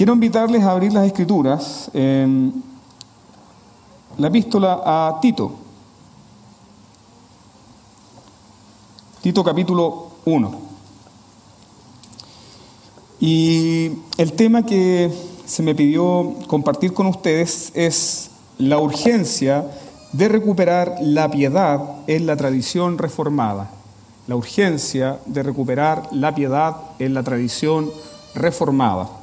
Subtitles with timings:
[0.00, 2.64] Quiero invitarles a abrir las escrituras en
[4.16, 5.52] la epístola a Tito.
[9.20, 10.52] Tito capítulo 1.
[13.20, 15.12] Y el tema que
[15.44, 19.66] se me pidió compartir con ustedes es la urgencia
[20.14, 23.70] de recuperar la piedad en la tradición reformada.
[24.28, 27.90] La urgencia de recuperar la piedad en la tradición
[28.34, 29.19] reformada.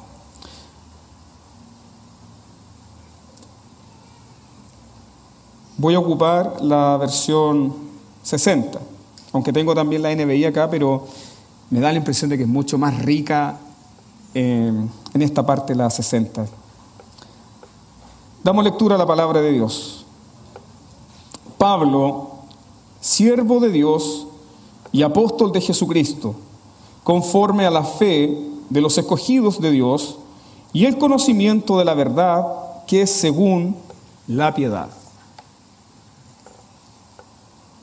[5.80, 7.72] Voy a ocupar la versión
[8.24, 8.80] 60,
[9.32, 11.06] aunque tengo también la NBI acá, pero
[11.70, 13.60] me da la impresión de que es mucho más rica
[14.34, 16.46] en esta parte la 60.
[18.42, 20.04] Damos lectura a la palabra de Dios.
[21.58, 22.30] Pablo,
[23.00, 24.26] siervo de Dios
[24.90, 26.34] y apóstol de Jesucristo,
[27.04, 28.36] conforme a la fe
[28.68, 30.18] de los escogidos de Dios
[30.72, 32.44] y el conocimiento de la verdad
[32.88, 33.76] que es según
[34.26, 34.97] la piedad.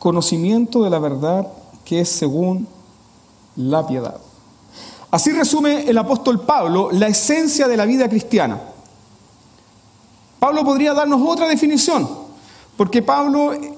[0.06, 1.48] Conocimiento de la verdad
[1.84, 2.68] que es según
[3.56, 4.18] la piedad.
[5.10, 8.62] Así resume el apóstol Pablo la esencia de la vida cristiana.
[10.38, 12.08] Pablo podría darnos otra definición,
[12.78, 13.74] porque Pablo eh,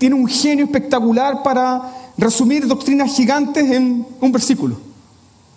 [0.00, 4.78] tiene un genio espectacular para resumir doctrinas gigantes en un versículo,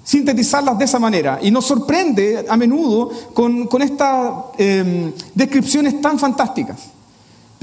[0.04, 1.40] sintetizarlas de esa manera.
[1.42, 6.95] Y nos sorprende a menudo con, estas em, descripciones tan fantásticas.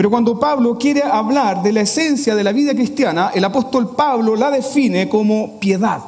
[0.03, 4.35] Pero cuando Pablo quiere hablar de la esencia de la vida cristiana, el apóstol Pablo
[4.35, 6.03] la define como piedad.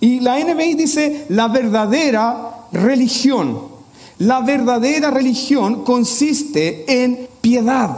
[0.00, 3.58] Y la NBI dice la verdadera religión.
[4.18, 7.96] La verdadera religión consiste en piedad,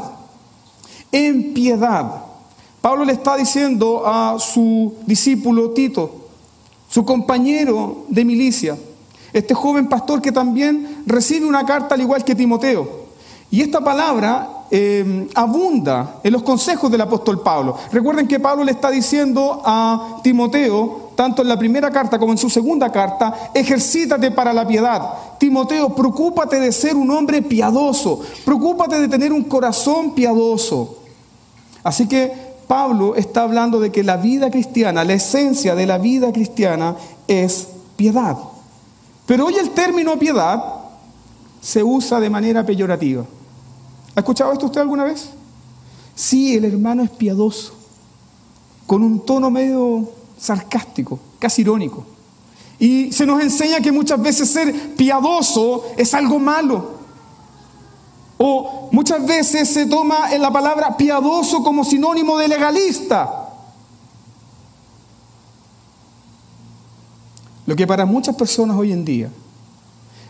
[1.10, 2.22] en piedad.
[2.80, 6.28] Pablo le está diciendo a su discípulo Tito,
[6.88, 8.78] su compañero de milicia,
[9.32, 13.02] este joven pastor que también recibe una carta al igual que Timoteo.
[13.50, 17.76] Y esta palabra eh, abunda en los consejos del apóstol Pablo.
[17.92, 22.38] Recuerden que Pablo le está diciendo a Timoteo, tanto en la primera carta como en
[22.38, 25.10] su segunda carta, ejercítate para la piedad.
[25.36, 31.00] Timoteo, preocúpate de ser un hombre piadoso, preocúpate de tener un corazón piadoso.
[31.84, 32.32] Así que
[32.66, 36.96] Pablo está hablando de que la vida cristiana, la esencia de la vida cristiana
[37.28, 38.38] es piedad.
[39.26, 40.64] Pero hoy el término piedad
[41.60, 43.26] se usa de manera peyorativa.
[44.14, 45.30] ¿Ha escuchado esto usted alguna vez?
[46.14, 47.72] Sí, el hermano es piadoso,
[48.86, 50.08] con un tono medio
[50.38, 52.04] sarcástico, casi irónico.
[52.78, 57.02] Y se nos enseña que muchas veces ser piadoso es algo malo.
[58.38, 63.42] O muchas veces se toma en la palabra piadoso como sinónimo de legalista.
[67.66, 69.30] Lo que para muchas personas hoy en día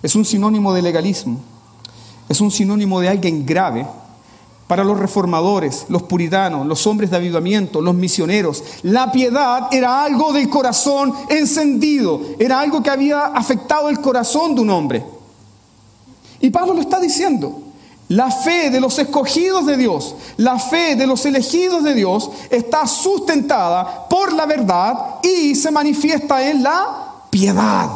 [0.02, 1.40] es un sinónimo de legalismo,
[2.32, 3.86] es un sinónimo de alguien grave,
[4.72, 8.64] para los reformadores, los puritanos, los hombres de avivamiento, los misioneros.
[8.82, 14.62] La piedad era algo del corazón encendido, era algo que había afectado el corazón de
[14.62, 15.04] un hombre.
[16.40, 17.60] Y Pablo lo está diciendo.
[18.08, 22.86] La fe de los escogidos de Dios, la fe de los elegidos de Dios está
[22.86, 27.90] sustentada por la verdad y se manifiesta en la piedad.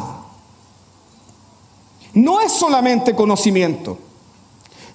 [2.13, 3.97] No es solamente conocimiento.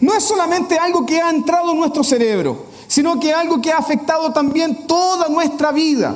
[0.02, 3.78] No es solamente algo que ha entrado en nuestro cerebro, sino que algo que ha
[3.78, 6.12] afectado también toda nuestra vida.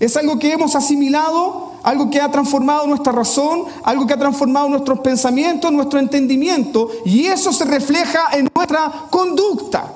[0.00, 4.68] Es algo que hemos asimilado, algo que ha transformado nuestra razón, algo que ha transformado
[4.68, 9.94] nuestros pensamientos, nuestro entendimiento, y eso se refleja en nuestra conducta.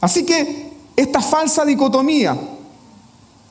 [0.00, 2.38] Así que esta falsa dicotomía,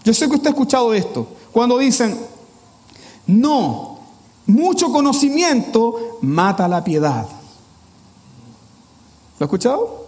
[0.06, 2.18] yo sé que usted ha escuchado esto, cuando dicen,
[3.26, 3.97] no,
[4.47, 7.28] mucho conocimiento mata la piedad.
[9.40, 10.08] ¿Lo ha escuchado?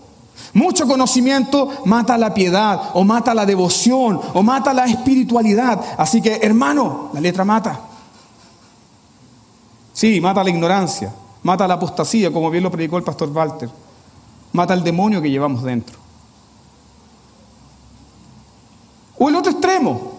[0.53, 5.79] Mucho conocimiento mata la piedad, o mata la devoción, o mata la espiritualidad.
[5.97, 7.81] Así que, hermano, la letra mata.
[9.94, 11.13] Sí, mata la ignorancia,
[11.44, 13.69] mata la apostasía, como bien lo predicó el pastor Walter.
[14.53, 16.00] Mata el demonio que llevamos dentro.
[19.19, 20.13] O el otro extremo.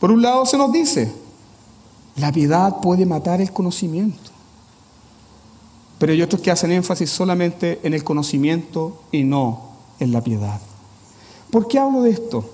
[0.00, 1.12] Por un lado se nos dice,
[2.18, 4.30] la piedad puede matar el conocimiento.
[5.98, 9.68] Pero hay otros que hacen énfasis solamente en el conocimiento y no
[9.98, 10.60] en la piedad.
[11.50, 12.44] ¿Por qué hablo de esto?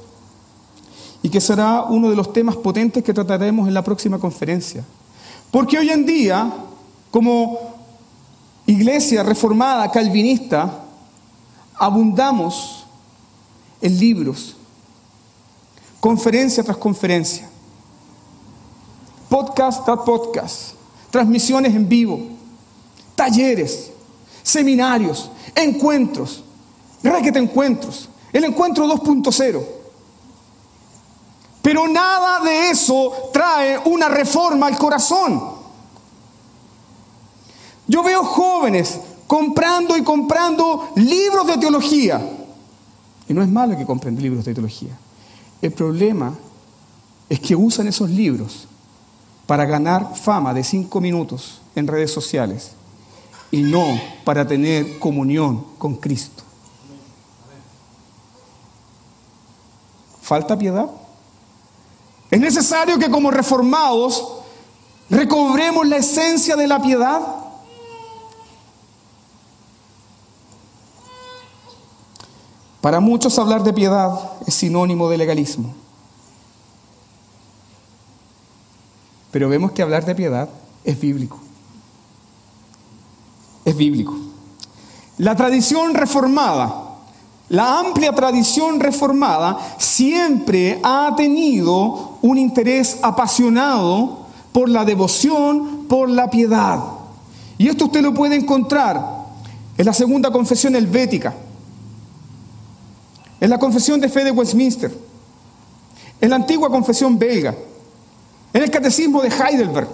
[1.22, 4.84] Y que será uno de los temas potentes que trataremos en la próxima conferencia.
[5.50, 6.52] Porque hoy en día,
[7.10, 7.58] como
[8.66, 10.84] iglesia reformada, calvinista,
[11.76, 12.84] abundamos
[13.80, 14.56] en libros,
[16.00, 17.48] conferencia tras conferencia
[19.34, 20.74] podcast tras podcast,
[21.10, 22.20] transmisiones en vivo,
[23.16, 23.90] talleres,
[24.44, 26.44] seminarios, encuentros,
[27.02, 29.60] te encuentros, el encuentro 2.0.
[31.62, 35.42] Pero nada de eso trae una reforma al corazón.
[37.88, 42.24] Yo veo jóvenes comprando y comprando libros de teología.
[43.28, 44.96] Y no es malo que compren libros de teología.
[45.60, 46.32] El problema
[47.28, 48.68] es que usan esos libros
[49.46, 52.72] para ganar fama de cinco minutos en redes sociales
[53.50, 56.42] y no para tener comunión con Cristo.
[60.22, 60.90] ¿Falta piedad?
[62.30, 64.26] Es necesario que como reformados
[65.10, 67.20] recobremos la esencia de la piedad.
[72.80, 75.83] Para muchos hablar de piedad es sinónimo de legalismo.
[79.34, 80.48] Pero vemos que hablar de piedad
[80.84, 81.40] es bíblico.
[83.64, 84.14] Es bíblico.
[85.18, 87.00] La tradición reformada,
[87.48, 94.20] la amplia tradición reformada, siempre ha tenido un interés apasionado
[94.52, 96.78] por la devoción, por la piedad.
[97.58, 99.04] Y esto usted lo puede encontrar
[99.76, 101.34] en la segunda confesión helvética,
[103.40, 104.96] en la confesión de fe de Westminster,
[106.20, 107.56] en la antigua confesión belga
[108.54, 109.88] en el catecismo de Heidelberg,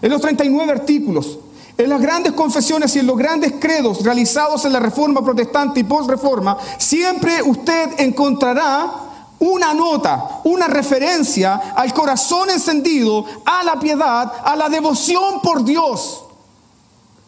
[0.00, 1.38] en los 39 artículos,
[1.76, 5.84] en las grandes confesiones y en los grandes credos realizados en la Reforma Protestante y
[5.84, 8.90] Postreforma, siempre usted encontrará
[9.38, 16.24] una nota, una referencia al corazón encendido, a la piedad, a la devoción por Dios.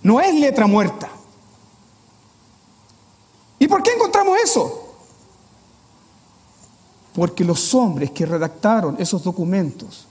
[0.02, 1.10] No es letra muerta.
[3.58, 4.82] ¿Y por qué encontramos eso?
[7.14, 10.06] Porque los hombres que redactaron esos documentos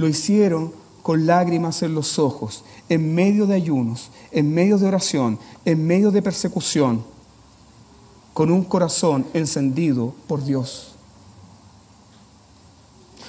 [0.00, 5.38] lo hicieron con lágrimas en los ojos, en medio de ayunos, en medio de oración,
[5.64, 7.04] en medio de persecución,
[8.32, 10.94] con un corazón encendido por Dios.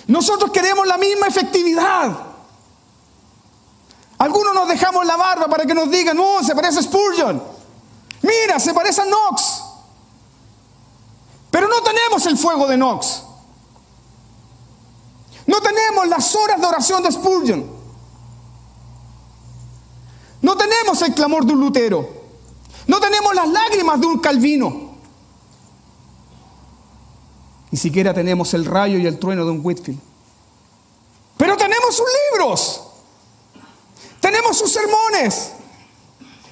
[0.08, 2.28] Nosotros queremos la misma efectividad.
[4.18, 7.42] Algunos nos dejamos la barba para que nos digan, no, oh, se parece a Spurgeon.
[8.22, 9.64] Mira, se parece a Knox.
[11.50, 13.24] Pero no tenemos el fuego de Knox.
[15.52, 17.66] No tenemos las horas de oración de Spurgeon.
[20.42, 22.10] No tenemos el clamor de un Lutero.
[22.88, 24.92] No tenemos las lágrimas de un Calvino.
[27.70, 30.00] Ni siquiera tenemos el rayo y el trueno de un Whitfield.
[31.36, 32.84] Pero tenemos sus libros.
[34.22, 35.52] Tenemos sus sermones.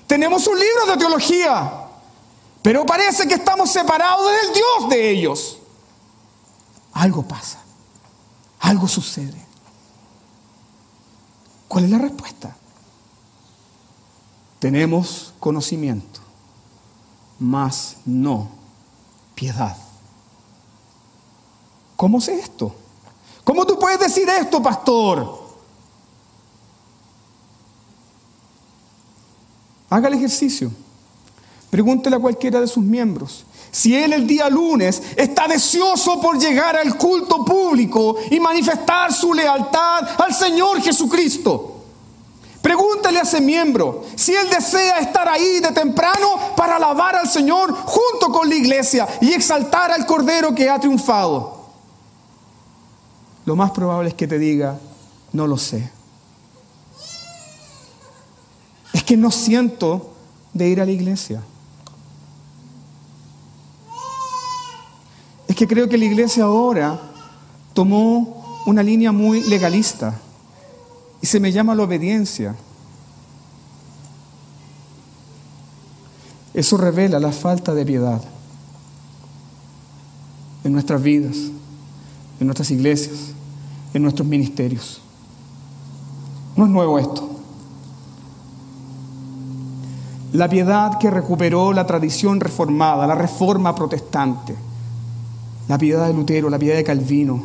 [0.08, 1.88] Tenemos sus libros de teología.
[2.62, 5.60] Pero parece que estamos separados del Dios de ellos.
[6.92, 7.59] Algo pasa
[8.60, 9.46] algo sucede.
[11.68, 12.56] ¿Cuál es la respuesta?
[14.60, 16.20] Tenemos conocimiento,
[17.40, 18.50] mas no
[19.36, 19.78] piedad.
[21.96, 22.76] ¿Cómo sé esto?
[23.44, 25.48] ¿Cómo tú puedes decir esto, pastor?
[29.90, 30.72] Haga el ejercicio.
[31.80, 33.46] Pregúntele a cualquiera de sus miembros.
[33.72, 39.34] Si él el día lunes está deseoso por llegar al culto público y manifestar su
[39.34, 41.86] lealtad al Señor Jesucristo,
[42.62, 47.74] pregúntale a ese miembro si él desea estar ahí de temprano para alabar al Señor
[47.74, 51.64] junto con la iglesia y exaltar al Cordero que ha triunfado.
[53.46, 54.78] Lo más probable es que te diga,
[55.32, 55.90] no lo sé.
[58.92, 60.12] Es que no siento
[60.54, 61.42] de ir a la iglesia.
[65.56, 67.00] Que creo que la iglesia ahora
[67.74, 70.14] tomó una línea muy legalista
[71.22, 72.56] y se me llama la obediencia.
[76.54, 78.22] Eso revela la falta de piedad
[80.64, 81.36] en nuestras vidas,
[82.40, 83.34] en nuestras iglesias,
[83.94, 85.02] en nuestros ministerios.
[86.56, 87.28] No es nuevo esto.
[90.34, 94.69] La piedad que recuperó la tradición reformada, la reforma protestante
[95.70, 97.44] la piedad de Lutero, la piedad de Calvino,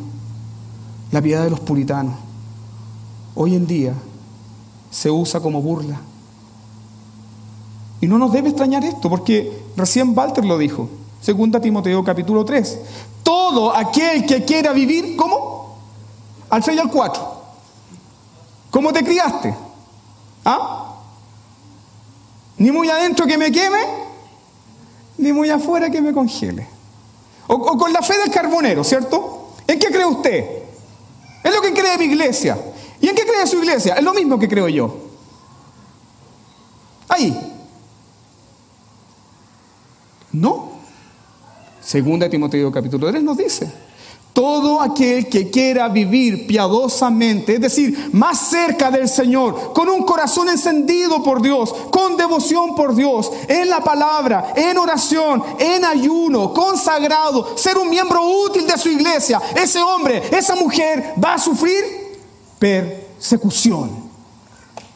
[1.11, 2.15] la piedad de los puritanos,
[3.35, 3.93] hoy en día
[4.89, 6.01] se usa como burla.
[8.01, 10.89] Y no nos debe extrañar esto, porque recién Walter lo dijo,
[11.21, 12.79] segunda Timoteo capítulo 3.
[13.21, 15.77] Todo aquel que quiera vivir, ¿cómo?
[16.49, 17.35] Al 6 y al 4.
[18.71, 19.55] ¿Cómo te criaste?
[20.43, 20.95] ¿Ah?
[22.57, 23.85] Ni muy adentro que me queme,
[25.19, 26.74] ni muy afuera que me congele.
[27.47, 29.53] O, con la fe del carbonero, ¿cierto?
[29.67, 30.45] ¿En qué cree usted?
[31.43, 32.57] Es lo que cree mi iglesia.
[32.99, 33.95] ¿Y en qué cree su iglesia?
[33.95, 34.95] Es lo mismo que creo yo.
[37.07, 37.37] Ahí.
[40.31, 40.71] No.
[41.81, 43.71] Segunda Timoteo capítulo 3 nos dice,
[44.35, 50.49] todo aquel que quiera vivir piadosamente, es decir, más cerca del Señor, con un corazón
[50.49, 57.57] encendido por Dios, con devoción por Dios, en la palabra, en oración, en ayuno, consagrado,
[57.57, 62.19] ser un miembro útil de su iglesia, ese hombre, esa mujer va a sufrir
[62.59, 63.89] persecución.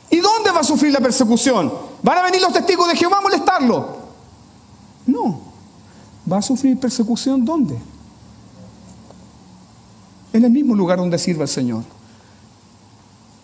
[0.10, 1.72] ¿Y dónde va a sufrir la persecución?
[2.04, 3.88] ¿Van a venir los testigos de Jehová a molestarlo?
[5.06, 5.40] No.
[6.30, 7.80] ¿Va a sufrir persecución dónde?
[10.34, 11.84] En el mismo lugar donde sirva el Señor.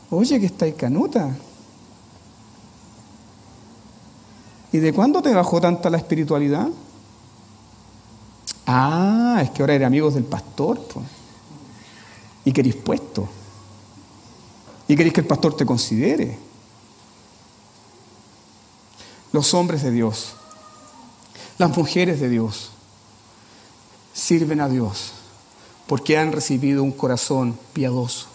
[0.09, 1.35] Oye, que está canuta.
[4.71, 6.67] ¿Y de cuándo te bajó tanta la espiritualidad?
[8.67, 10.79] Ah, es que ahora eres amigos del pastor.
[12.43, 13.27] Y queréis puesto.
[14.87, 16.37] Y queréis que el pastor te considere.
[19.31, 20.33] Los hombres de Dios,
[21.57, 22.69] las mujeres de Dios,
[24.13, 25.11] sirven a Dios
[25.87, 28.27] porque han recibido un corazón piadoso,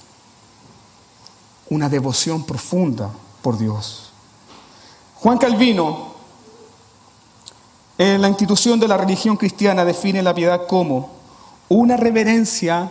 [1.69, 3.11] una devoción profunda
[3.42, 4.12] por Dios.
[5.16, 6.14] Juan Calvino,
[7.99, 11.11] en la institución de la religión cristiana, define la piedad como
[11.69, 12.90] una reverencia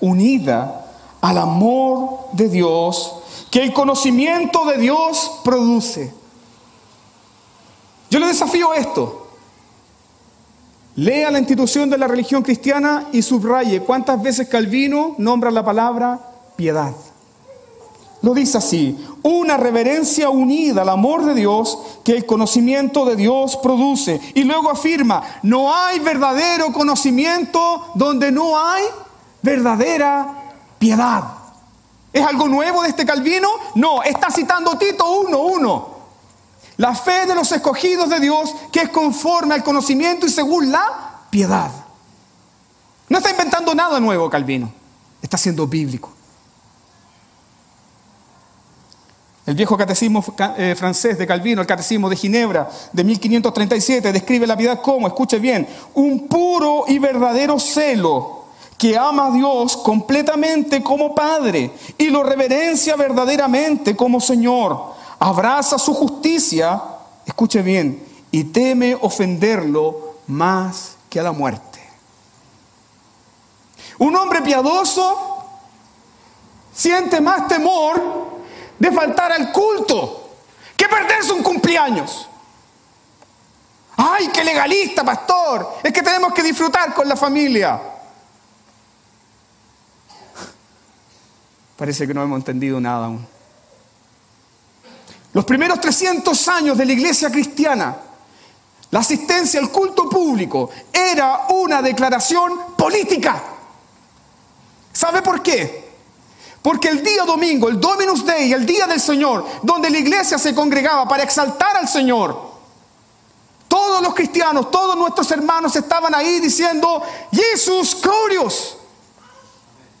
[0.00, 0.86] unida
[1.20, 3.14] al amor de Dios
[3.50, 6.14] que el conocimiento de Dios produce.
[8.10, 9.25] Yo le desafío esto.
[10.96, 16.18] Lea la institución de la religión cristiana y subraye cuántas veces Calvino nombra la palabra
[16.56, 16.92] piedad.
[18.22, 23.58] Lo dice así, una reverencia unida al amor de Dios que el conocimiento de Dios
[23.58, 24.20] produce.
[24.34, 28.84] Y luego afirma, no hay verdadero conocimiento donde no hay
[29.42, 31.24] verdadera piedad.
[32.10, 33.48] ¿Es algo nuevo de este Calvino?
[33.74, 35.95] No, está citando Tito 1.1.
[36.78, 41.22] La fe de los escogidos de Dios que es conforme al conocimiento y según la
[41.30, 41.70] piedad.
[43.08, 44.70] No está inventando nada nuevo Calvino,
[45.22, 46.12] está siendo bíblico.
[49.46, 50.24] El viejo catecismo
[50.56, 55.38] eh, francés de Calvino, el catecismo de Ginebra de 1537, describe la piedad como, escuche
[55.38, 62.24] bien, un puro y verdadero celo que ama a Dios completamente como Padre y lo
[62.24, 66.82] reverencia verdaderamente como Señor abraza su justicia,
[67.24, 71.80] escuche bien, y teme ofenderlo más que a la muerte.
[73.98, 75.44] Un hombre piadoso
[76.72, 78.26] siente más temor
[78.78, 80.30] de faltar al culto
[80.76, 82.28] que perderse un cumpleaños.
[83.96, 85.78] ¡Ay, qué legalista, pastor!
[85.82, 87.80] Es que tenemos que disfrutar con la familia.
[91.76, 93.35] Parece que no hemos entendido nada aún.
[95.36, 97.94] Los primeros 300 años de la iglesia cristiana,
[98.90, 103.42] la asistencia al culto público era una declaración política.
[104.94, 105.90] ¿Sabe por qué?
[106.62, 110.54] Porque el día domingo, el Dominus Dei, el día del Señor, donde la iglesia se
[110.54, 112.52] congregaba para exaltar al Señor,
[113.68, 118.78] todos los cristianos, todos nuestros hermanos estaban ahí diciendo, Jesús glorios,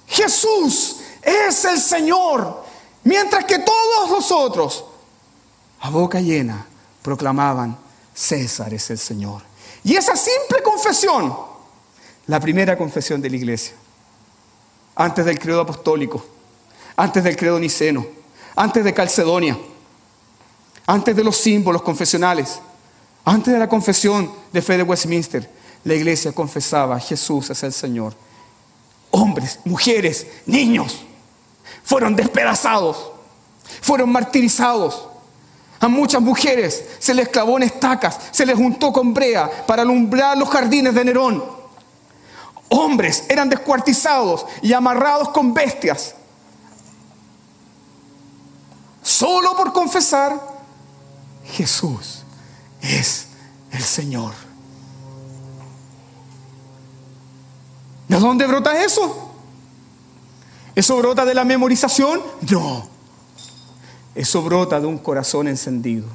[0.06, 2.64] Jesús es el Señor.
[3.04, 4.85] Mientras que todos nosotros
[5.80, 6.66] a boca llena
[7.02, 7.76] proclamaban,
[8.14, 9.42] César es el Señor.
[9.84, 11.34] Y esa simple confesión,
[12.26, 13.74] la primera confesión de la iglesia,
[14.96, 16.24] antes del credo apostólico,
[16.96, 18.06] antes del credo niceno,
[18.56, 19.56] antes de Calcedonia,
[20.86, 22.58] antes de los símbolos confesionales,
[23.24, 25.50] antes de la confesión de fe de Westminster,
[25.84, 28.14] la iglesia confesaba, Jesús es el Señor.
[29.10, 31.04] Hombres, mujeres, niños
[31.84, 33.12] fueron despedazados,
[33.80, 35.08] fueron martirizados,
[35.80, 40.36] a muchas mujeres se les clavó en estacas, se les juntó con brea para alumbrar
[40.36, 41.44] los jardines de Nerón.
[42.68, 46.14] Hombres eran descuartizados y amarrados con bestias.
[49.02, 50.40] Solo por confesar,
[51.44, 52.24] Jesús
[52.80, 53.28] es
[53.70, 54.32] el Señor.
[58.08, 59.30] ¿De dónde brota eso?
[60.74, 62.20] ¿Eso brota de la memorización?
[62.50, 62.95] No.
[64.16, 66.06] Eso brota de un corazón encendido.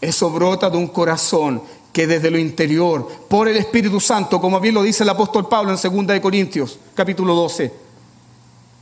[0.00, 4.74] Eso brota de un corazón que desde lo interior, por el Espíritu Santo, como bien
[4.74, 7.72] lo dice el apóstol Pablo en 2 Corintios, capítulo 12,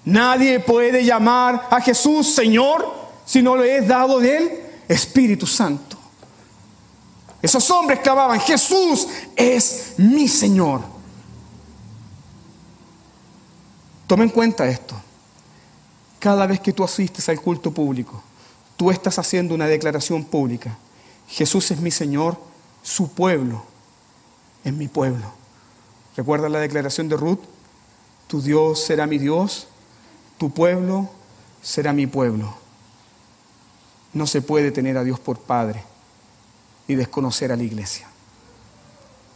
[0.07, 2.87] nadie puede llamar a Jesús Señor
[3.26, 5.99] si no le es dado de él Espíritu Santo.
[7.43, 10.81] Esos hombres clamaban, Jesús es mi Señor.
[14.07, 14.95] Tomen en cuenta esto.
[16.19, 18.23] Cada vez que tú asistes al culto público,
[18.78, 20.78] tú estás haciendo una declaración pública.
[21.26, 22.38] Jesús es mi Señor,
[22.82, 23.64] su pueblo
[24.64, 25.32] es mi pueblo.
[26.16, 27.40] ¿Recuerda la declaración de Ruth?
[28.28, 29.66] Tu Dios será mi Dios,
[30.38, 31.11] tu pueblo
[31.61, 32.54] será mi pueblo.
[34.12, 35.82] No se puede tener a Dios por Padre
[36.87, 38.08] y desconocer a la iglesia.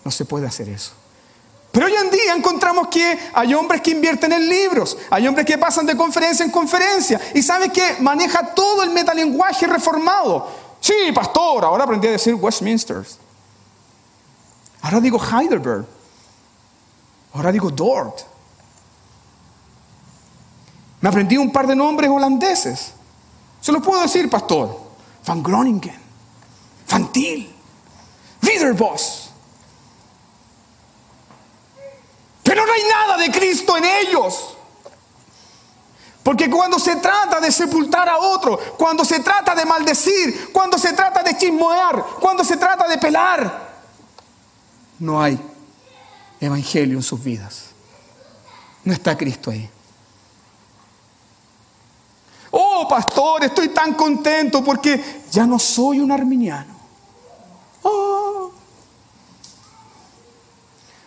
[0.05, 0.93] No se puede hacer eso.
[2.35, 6.51] Encontramos que hay hombres que invierten en libros, hay hombres que pasan de conferencia en
[6.51, 10.49] conferencia y sabe que maneja todo el metalenguaje reformado.
[10.81, 13.05] Sí, pastor, ahora aprendí a decir Westminster.
[14.83, 15.87] Ahora digo Heidelberg.
[17.35, 18.21] Ahora digo Dort.
[21.01, 22.93] Me aprendí un par de nombres holandeses.
[23.61, 24.81] Se los puedo decir, pastor.
[25.25, 26.01] Van Groningen,
[26.91, 27.49] Van Til,
[32.53, 34.59] Pero no hay nada de Cristo en ellos.
[36.23, 40.93] Porque cuando se trata de sepultar a otro, cuando se trata de maldecir, cuando se
[40.93, 43.73] trata de chismoear, cuando se trata de pelar,
[44.99, 45.41] no hay
[46.43, 47.71] evangelio en sus vidas.
[48.85, 49.71] No está Cristo ahí.
[52.51, 56.75] Oh, pastor, estoy tan contento porque ya no soy un arminiano.
[57.83, 58.53] Oh.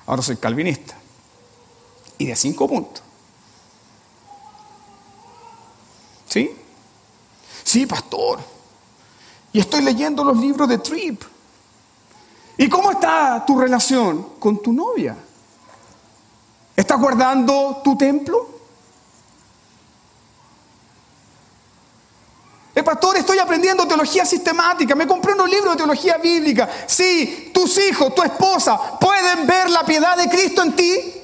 [0.07, 1.04] Ahora soy calvinista.
[2.17, 3.03] Y de cinco puntos.
[6.27, 6.55] ¿Sí?
[7.63, 8.39] Sí, pastor.
[9.51, 11.23] Y estoy leyendo los libros de Tripp.
[12.57, 15.15] ¿Y cómo está tu relación con tu novia?
[16.75, 18.55] ¿Estás guardando tu templo?
[22.75, 26.69] El pastor, estoy aprendiendo teología sistemática, me compré unos libros de teología bíblica.
[26.85, 31.14] Sí, tus hijos, tu esposa, pueden ver la piedad de Cristo en ti.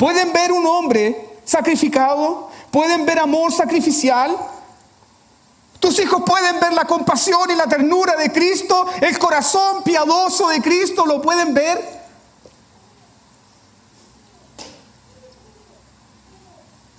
[0.00, 4.34] Pueden ver un hombre sacrificado, pueden ver amor sacrificial,
[5.78, 10.62] tus hijos pueden ver la compasión y la ternura de Cristo, el corazón piadoso de
[10.62, 12.00] Cristo, ¿lo pueden ver?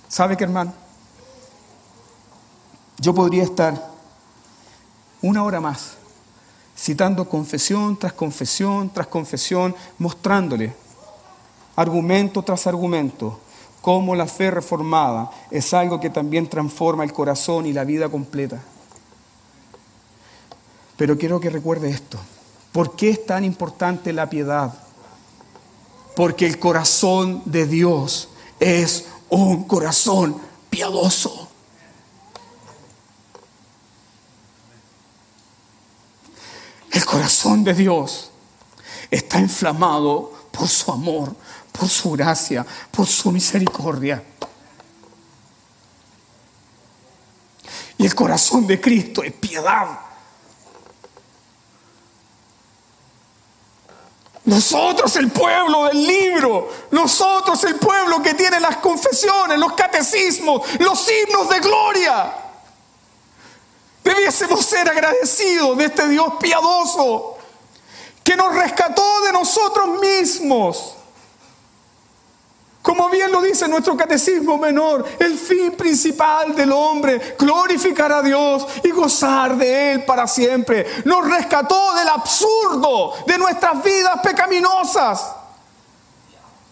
[0.06, 0.72] ¿Sabe qué, hermano?
[2.98, 3.84] Yo podría estar
[5.22, 5.94] una hora más
[6.78, 10.72] citando confesión tras confesión tras confesión, mostrándole
[11.76, 13.40] argumento tras argumento
[13.82, 18.62] cómo la fe reformada es algo que también transforma el corazón y la vida completa.
[20.96, 22.18] Pero quiero que recuerde esto.
[22.70, 24.72] ¿Por qué es tan importante la piedad?
[26.14, 28.28] Porque el corazón de Dios
[28.60, 31.48] es un corazón piadoso.
[36.92, 38.30] El corazón de Dios
[39.10, 41.34] está inflamado por su amor,
[41.72, 44.22] por su gracia, por su misericordia.
[47.98, 50.00] Y el corazón de Cristo es piedad.
[54.44, 61.08] Nosotros el pueblo del libro, nosotros el pueblo que tiene las confesiones, los catecismos, los
[61.08, 62.34] himnos de gloria.
[64.02, 67.38] Debiésemos ser agradecidos de este Dios piadoso
[68.24, 70.96] que nos rescató de nosotros mismos
[72.82, 78.66] como bien lo dice nuestro catecismo menor, el fin principal del hombre, glorificar a Dios
[78.82, 80.84] y gozar de Él para siempre.
[81.04, 85.36] Nos rescató del absurdo de nuestras vidas pecaminosas.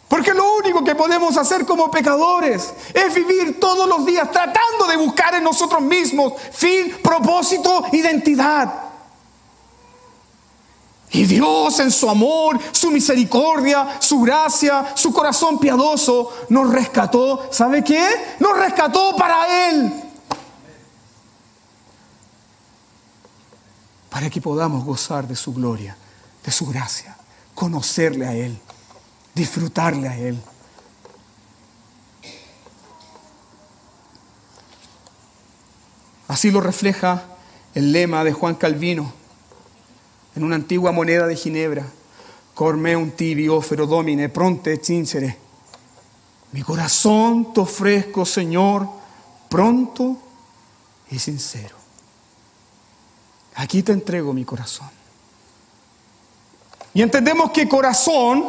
[0.08, 4.96] Porque lo único que podemos hacer como pecadores es vivir todos los días tratando de
[4.96, 8.89] buscar en nosotros mismos fin, propósito, identidad.
[11.12, 17.48] Y Dios en su amor, su misericordia, su gracia, su corazón piadoso nos rescató.
[17.50, 18.06] ¿Sabe qué?
[18.38, 19.92] Nos rescató para Él.
[24.08, 25.96] Para que podamos gozar de su gloria,
[26.44, 27.16] de su gracia,
[27.56, 28.56] conocerle a Él,
[29.34, 30.40] disfrutarle a Él.
[36.28, 37.24] Así lo refleja
[37.74, 39.19] el lema de Juan Calvino
[40.36, 41.86] en una antigua moneda de Ginebra.
[42.56, 45.34] Un tibio domine pronte cincere.
[46.52, 48.86] Mi corazón te ofrezco, Señor,
[49.48, 50.18] pronto
[51.10, 51.76] y sincero.
[53.54, 54.90] Aquí te entrego mi corazón.
[56.92, 58.44] Y entendemos que corazón,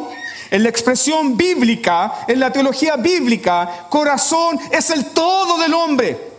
[0.50, 6.31] en la expresión bíblica, en la teología bíblica, corazón es el todo del hombre.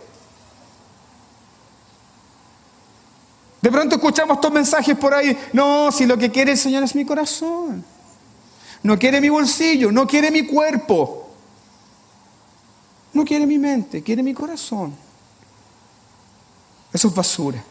[3.64, 5.34] De pronto escuchamos estos mensajes por ahí.
[5.54, 7.82] No, si lo que quiere el Señor es mi corazón.
[8.82, 11.30] no quiere mi bolsillo, no quiere mi cuerpo,
[13.14, 14.94] no quiere mi mente, quiere mi corazón.
[16.92, 17.64] Eso es basura.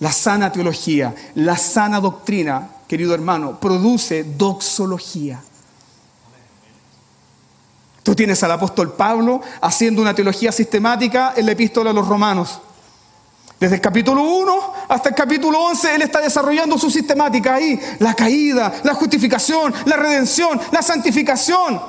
[0.00, 5.42] La sana teología, la sana doctrina, querido hermano, produce doxología.
[8.02, 12.62] Tú tienes al apóstol Pablo haciendo una teología sistemática en la epístola a los romanos.
[13.58, 17.78] Desde el capítulo 1 hasta el capítulo 11, Él está desarrollando su sistemática ahí.
[18.00, 21.80] La caída, la justificación, la redención, la santificación.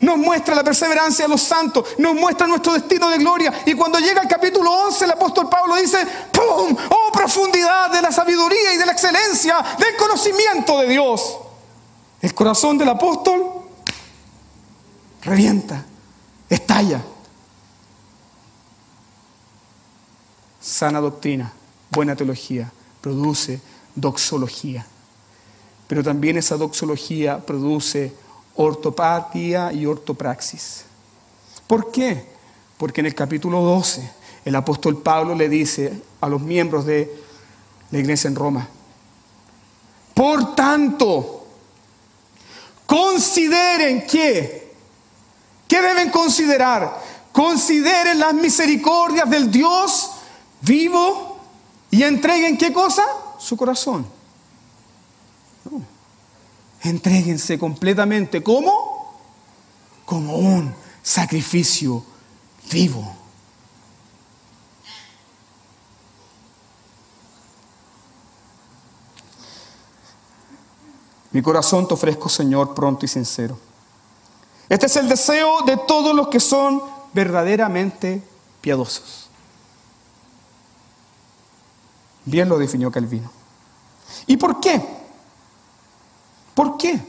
[0.00, 3.52] Nos muestra la perseverancia de los santos, nos muestra nuestro destino de gloria.
[3.64, 6.76] Y cuando llega el capítulo 11, el apóstol Pablo dice, ¡pum!
[6.90, 11.38] ¡Oh profundidad de la sabiduría y de la excelencia, del conocimiento de Dios!
[12.20, 13.44] El corazón del apóstol
[15.22, 15.84] revienta,
[16.50, 17.00] estalla.
[20.82, 21.52] Sana doctrina,
[21.92, 23.60] buena teología, produce
[23.94, 24.84] doxología.
[25.86, 28.12] Pero también esa doxología produce
[28.56, 30.86] ortopatía y ortopraxis.
[31.68, 32.26] ¿Por qué?
[32.78, 34.10] Porque en el capítulo 12
[34.44, 37.16] el apóstol Pablo le dice a los miembros de
[37.92, 38.68] la iglesia en Roma,
[40.14, 41.46] por tanto,
[42.86, 44.74] consideren que,
[45.68, 47.00] ¿qué deben considerar?
[47.30, 50.11] Consideren las misericordias del Dios
[50.62, 51.38] vivo
[51.90, 53.04] y entreguen qué cosa?
[53.38, 54.06] Su corazón.
[56.82, 58.42] Entréguense completamente.
[58.42, 59.20] ¿Cómo?
[60.04, 62.04] Como un sacrificio
[62.70, 63.16] vivo.
[71.30, 73.58] Mi corazón te ofrezco, Señor, pronto y sincero.
[74.68, 76.82] Este es el deseo de todos los que son
[77.14, 78.22] verdaderamente
[78.60, 79.21] piadosos.
[82.24, 83.30] Bien lo definió Calvino.
[84.26, 84.80] ¿Y por qué?
[86.54, 87.00] ¿Por qué?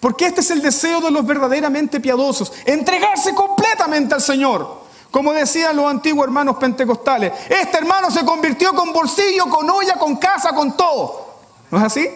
[0.00, 4.84] Porque este es el deseo de los verdaderamente piadosos, entregarse completamente al Señor.
[5.10, 10.16] Como decían los antiguos hermanos pentecostales, este hermano se convirtió con bolsillo, con olla, con
[10.16, 11.34] casa, con todo.
[11.70, 12.08] ¿No es así?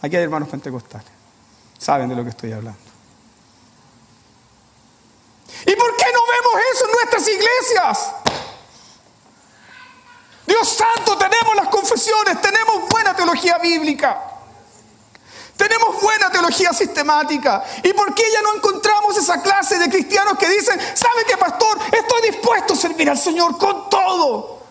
[0.00, 1.08] Aquí hay hermanos pentecostales.
[1.76, 2.78] Saben de lo que estoy hablando.
[5.66, 8.14] ¿Y por qué no vemos eso en nuestras iglesias?
[10.58, 14.20] Dios santo, tenemos las confesiones, tenemos buena teología bíblica.
[15.56, 17.64] Tenemos buena teología sistemática.
[17.82, 21.78] ¿Y por qué ya no encontramos esa clase de cristianos que dicen, ¿sabe qué, pastor?
[21.92, 24.62] Estoy dispuesto a servir al Señor con todo.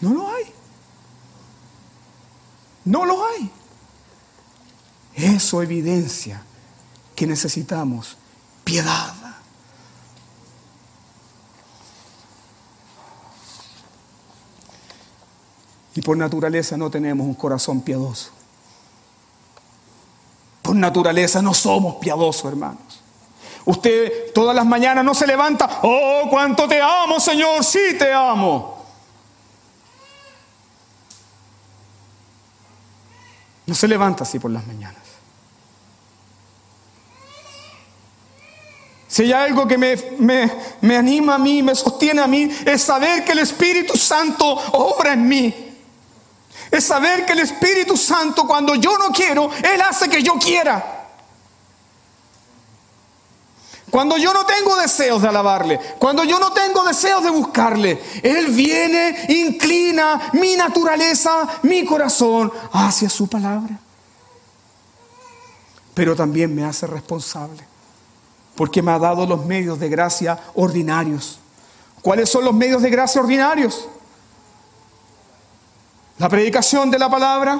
[0.00, 0.54] No lo hay.
[2.84, 3.50] No lo hay.
[5.14, 6.42] Eso evidencia
[7.14, 8.16] que necesitamos
[8.64, 9.19] piedad.
[15.94, 18.30] Y por naturaleza no tenemos un corazón piadoso.
[20.62, 23.00] Por naturaleza no somos piadosos, hermanos.
[23.64, 28.84] Usted todas las mañanas no se levanta, oh, cuánto te amo, Señor, sí te amo.
[33.66, 35.00] No se levanta así por las mañanas.
[39.06, 42.82] Si hay algo que me, me, me anima a mí, me sostiene a mí, es
[42.82, 45.69] saber que el Espíritu Santo obra en mí.
[46.70, 50.98] Es saber que el Espíritu Santo cuando yo no quiero, Él hace que yo quiera.
[53.90, 58.46] Cuando yo no tengo deseos de alabarle, cuando yo no tengo deseos de buscarle, Él
[58.48, 63.76] viene, inclina mi naturaleza, mi corazón hacia su palabra.
[65.92, 67.64] Pero también me hace responsable,
[68.54, 71.40] porque me ha dado los medios de gracia ordinarios.
[72.00, 73.88] ¿Cuáles son los medios de gracia ordinarios?
[76.20, 77.58] La predicación de la palabra,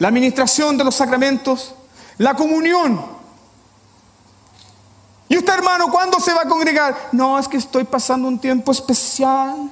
[0.00, 1.72] la administración de los sacramentos,
[2.18, 3.00] la comunión.
[5.28, 6.96] ¿Y usted, hermano, cuándo se va a congregar?
[7.12, 9.70] No, es que estoy pasando un tiempo especial.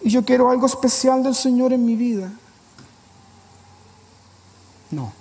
[0.00, 2.32] Y yo quiero algo especial del Señor en mi vida.
[4.90, 5.12] No.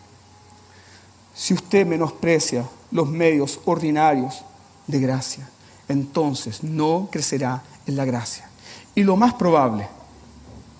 [1.35, 4.41] Si usted menosprecia los medios ordinarios
[4.87, 5.49] de gracia,
[5.89, 8.49] entonces no crecerá en la gracia.
[8.95, 9.89] Y lo más probable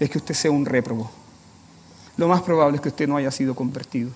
[0.03, 1.09] es que usted sea un réprobo.
[2.17, 4.11] Lo más probable es que usted no haya sido convertido.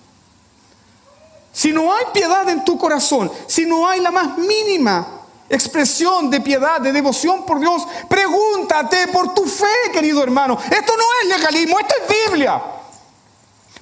[1.52, 5.08] Si no hay piedad en tu corazón, si no hay la más mínima
[5.50, 10.58] expresión de piedad, de devoción por Dios, pregúntate por tu fe, querido hermano.
[10.70, 12.62] Esto no es legalismo, esto es Biblia.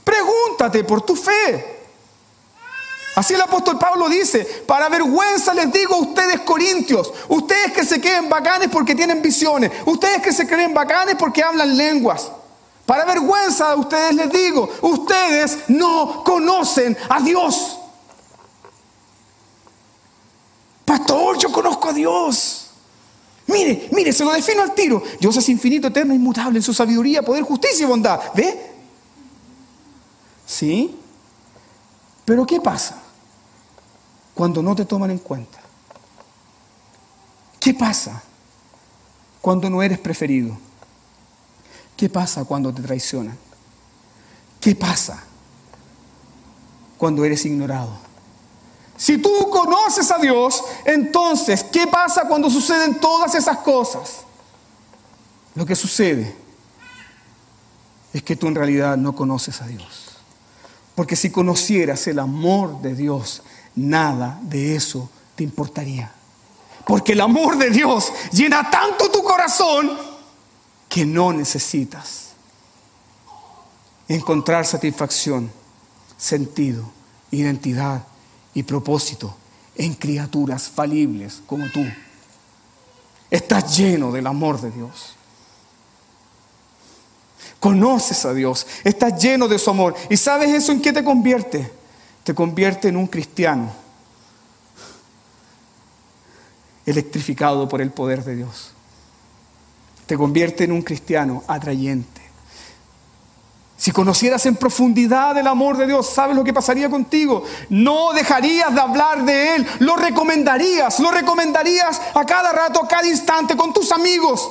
[0.04, 1.75] Pregúntate por tu fe.
[3.16, 8.02] Así el apóstol Pablo dice, para vergüenza les digo a ustedes corintios, ustedes que se
[8.02, 12.30] creen bacanes porque tienen visiones, ustedes que se creen bacanes porque hablan lenguas.
[12.86, 17.80] Para vergüenza a ustedes les digo, ustedes no conocen a Dios.
[20.84, 22.68] Pastor, yo conozco a Dios.
[23.48, 25.02] Mire, mire, se lo defino al tiro.
[25.22, 28.20] Dios es infinito, eterno, inmutable en su sabiduría, poder, justicia y bondad.
[28.36, 28.72] ¿Ve?
[30.46, 31.00] ¿Sí?
[32.26, 33.04] Pero ¿qué pasa
[34.36, 35.60] cuando no te toman en cuenta?
[37.60, 38.22] ¿Qué pasa
[39.42, 40.56] cuando no eres preferido?
[41.98, 43.38] ¿Qué pasa cuando te traicionan?
[44.60, 45.24] ¿Qué pasa
[46.98, 48.06] cuando eres ignorado?
[48.98, 54.22] Si tú conoces a Dios, entonces, ¿qué pasa cuando suceden todas esas cosas?
[55.56, 56.36] Lo que sucede
[58.14, 60.06] es que tú en realidad no conoces a Dios.
[60.96, 63.44] Porque si conocieras el amor de Dios,
[63.76, 66.12] nada de eso te importaría.
[66.86, 69.98] Porque el amor de Dios llena tanto tu corazón
[70.88, 72.26] que no necesitas
[74.08, 75.52] encontrar satisfacción,
[76.18, 76.90] sentido,
[77.32, 78.04] identidad
[78.54, 79.36] y propósito
[79.76, 81.84] en criaturas falibles como tú.
[83.30, 85.16] Estás lleno del amor de Dios.
[87.60, 89.96] Conoces a Dios, estás lleno de su amor.
[90.10, 91.72] ¿Y sabes eso en qué te convierte?
[92.26, 93.72] Te convierte en un cristiano
[96.84, 98.72] electrificado por el poder de Dios.
[100.08, 102.22] Te convierte en un cristiano atrayente.
[103.78, 107.44] Si conocieras en profundidad el amor de Dios, ¿sabes lo que pasaría contigo?
[107.70, 113.08] No dejarías de hablar de Él, lo recomendarías, lo recomendarías a cada rato, a cada
[113.08, 114.50] instante, con tus amigos.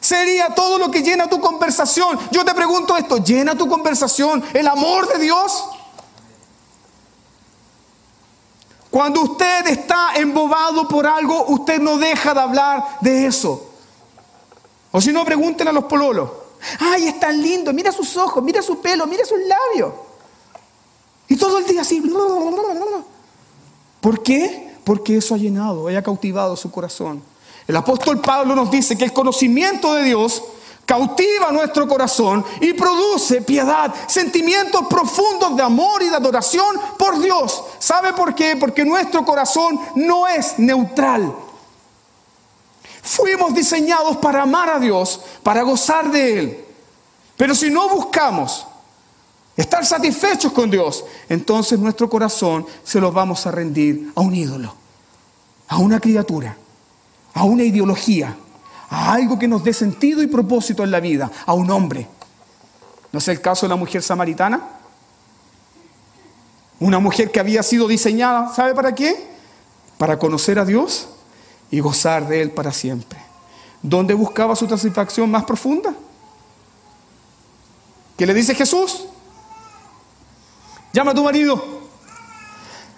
[0.00, 2.18] Sería todo lo que llena tu conversación.
[2.30, 5.62] Yo te pregunto esto, ¿llena tu conversación el amor de Dios?
[8.92, 13.70] Cuando usted está embobado por algo, usted no deja de hablar de eso.
[14.90, 16.28] O si no, pregúntenle a los pololos.
[16.78, 19.94] Ay, es tan lindo, mira sus ojos, mira su pelo, mira sus labios.
[21.26, 22.02] Y todo el día así.
[24.02, 24.74] ¿Por qué?
[24.84, 27.22] Porque eso ha llenado, haya cautivado su corazón.
[27.66, 30.42] El apóstol Pablo nos dice que el conocimiento de Dios
[30.92, 37.64] cautiva nuestro corazón y produce piedad, sentimientos profundos de amor y de adoración por Dios.
[37.78, 38.56] ¿Sabe por qué?
[38.56, 41.34] Porque nuestro corazón no es neutral.
[43.02, 46.64] Fuimos diseñados para amar a Dios, para gozar de Él.
[47.38, 48.66] Pero si no buscamos
[49.56, 54.74] estar satisfechos con Dios, entonces nuestro corazón se lo vamos a rendir a un ídolo,
[55.68, 56.54] a una criatura,
[57.32, 58.36] a una ideología,
[58.92, 62.06] a algo que nos dé sentido y propósito en la vida, a un hombre.
[63.10, 64.68] ¿No es el caso de la mujer samaritana?
[66.78, 69.30] Una mujer que había sido diseñada, ¿sabe para qué?
[69.96, 71.08] Para conocer a Dios
[71.70, 73.18] y gozar de Él para siempre.
[73.80, 75.94] ¿Dónde buscaba su satisfacción más profunda?
[78.18, 79.06] ¿Qué le dice Jesús?
[80.92, 81.80] Llama a tu marido.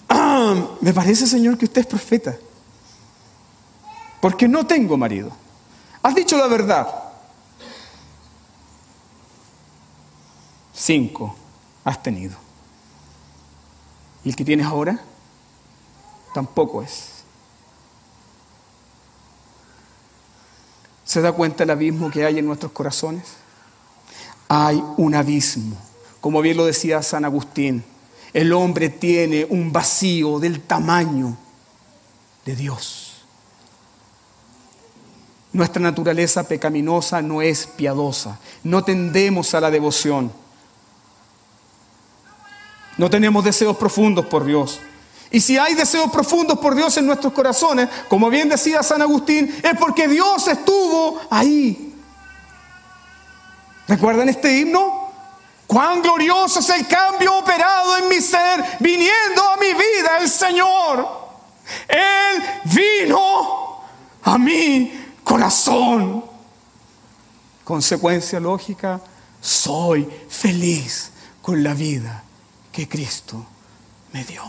[0.08, 2.36] Ah, me parece, Señor, que usted es profeta.
[4.20, 5.43] Porque no tengo marido.
[6.04, 6.86] Has dicho la verdad.
[10.74, 11.34] Cinco
[11.82, 12.36] has tenido.
[14.22, 15.00] ¿Y el que tienes ahora?
[16.34, 17.24] Tampoco es.
[21.06, 23.24] ¿Se da cuenta el abismo que hay en nuestros corazones?
[24.46, 25.74] Hay un abismo.
[26.20, 27.82] Como bien lo decía San Agustín,
[28.34, 31.34] el hombre tiene un vacío del tamaño
[32.44, 33.03] de Dios.
[35.54, 38.40] Nuestra naturaleza pecaminosa no es piadosa.
[38.64, 40.32] No tendemos a la devoción.
[42.98, 44.80] No tenemos deseos profundos por Dios.
[45.30, 49.54] Y si hay deseos profundos por Dios en nuestros corazones, como bien decía San Agustín,
[49.62, 51.94] es porque Dios estuvo ahí.
[53.86, 55.12] ¿Recuerdan este himno?
[55.68, 61.08] Cuán glorioso es el cambio operado en mi ser, viniendo a mi vida el Señor.
[61.86, 63.84] Él vino
[64.24, 65.03] a mi
[65.34, 66.24] corazón.
[67.64, 69.00] Consecuencia lógica,
[69.40, 71.10] soy feliz
[71.42, 72.22] con la vida
[72.70, 73.44] que Cristo
[74.12, 74.44] me dio.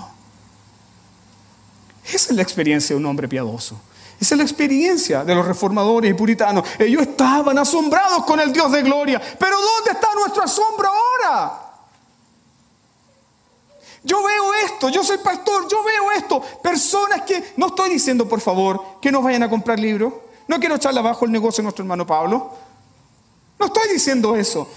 [2.05, 3.81] Esa es la experiencia de un hombre piadoso.
[4.21, 6.63] Esa es la experiencia de los reformadores y puritanos.
[6.77, 9.19] Ellos estaban asombrados con el Dios de gloria.
[9.39, 11.61] Pero ¿dónde está nuestro asombro ahora?
[14.03, 16.41] Yo veo esto, yo soy pastor, yo veo esto.
[16.61, 20.13] Personas que, no estoy diciendo por favor que nos vayan a comprar libros.
[20.47, 22.51] No quiero echarle abajo el negocio de nuestro hermano Pablo.
[23.59, 24.67] No estoy diciendo eso.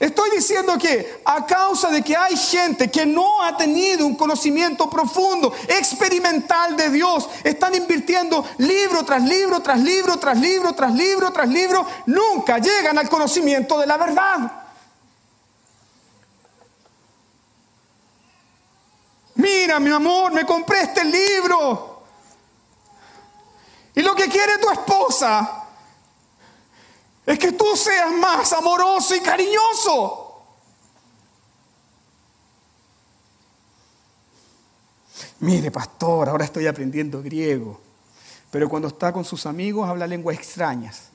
[0.00, 4.88] Estoy diciendo que a causa de que hay gente que no ha tenido un conocimiento
[4.88, 11.30] profundo, experimental de Dios, están invirtiendo libro tras libro, tras libro, tras libro, tras libro,
[11.30, 14.52] tras libro, nunca llegan al conocimiento de la verdad.
[19.34, 21.89] Mira, mi amor, me compré este libro.
[24.30, 25.60] Quiere tu esposa
[27.26, 30.26] es que tú seas más amoroso y cariñoso.
[35.40, 37.80] Mire, pastor, ahora estoy aprendiendo griego,
[38.50, 41.08] pero cuando está con sus amigos habla lenguas extrañas.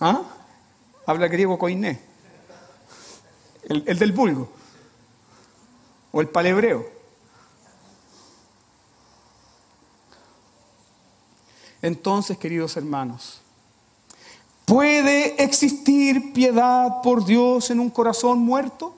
[0.00, 0.22] ¿Ah?
[1.06, 2.00] Habla griego coiné,
[3.68, 4.50] el, el del vulgo,
[6.10, 6.93] o el palebreo.
[11.84, 13.42] Entonces, queridos hermanos,
[14.64, 18.94] ¿puede existir piedad por Dios en un corazón muerto?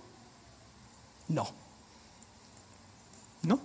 [1.26, 1.48] No.
[3.42, 3.58] No.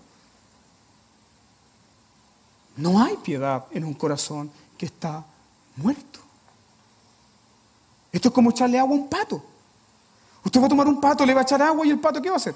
[2.77, 5.23] No hay piedad en un corazón que está
[5.75, 6.19] muerto.
[8.11, 9.43] Esto es como echarle agua a un pato.
[10.43, 12.29] Usted va a tomar un pato, le va a echar agua y el pato ¿qué
[12.29, 12.55] va a hacer?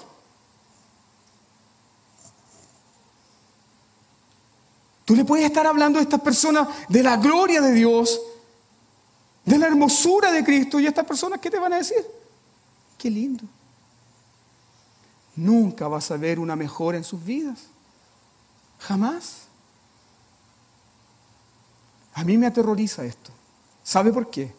[5.06, 8.20] Tú le puedes estar hablando a estas personas de la gloria de Dios,
[9.44, 12.04] de la hermosura de Cristo, y estas personas, ¿qué te van a decir?
[12.98, 13.44] Qué lindo.
[15.36, 17.66] Nunca vas a ver una mejora en sus vidas.
[18.80, 19.42] Jamás.
[22.14, 23.30] A mí me aterroriza esto.
[23.84, 24.52] ¿Sabe por qué?